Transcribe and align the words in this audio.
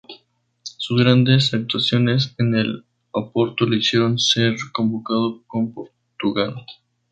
Sus 0.63 0.99
grandes 0.99 1.53
actuaciones 1.53 2.33
en 2.39 2.55
el 2.55 2.85
Oporto 3.11 3.67
le 3.67 3.77
hicieron 3.77 4.17
ser 4.17 4.55
convocado 4.73 5.43
con 5.45 5.71
Portugal. 5.75 6.55